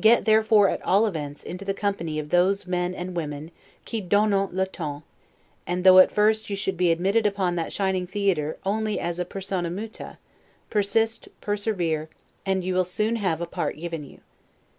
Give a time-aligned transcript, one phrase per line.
[0.00, 3.50] Get, therefore, at all events, into the company of those men and women
[3.86, 5.02] 'qui donnent le ton';
[5.66, 9.26] and though at first you should be admitted upon that shining theatre only as a
[9.26, 10.16] 'persona muta',
[10.70, 12.08] persist, persevere,
[12.46, 14.20] and you will soon have a part given you.